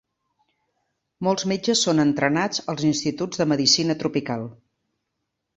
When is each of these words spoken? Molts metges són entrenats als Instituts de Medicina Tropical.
Molts 1.27 1.45
metges 1.51 1.83
són 1.87 2.03
entrenats 2.05 2.63
als 2.75 2.87
Instituts 2.93 3.43
de 3.43 3.49
Medicina 3.53 4.01
Tropical. 4.03 4.49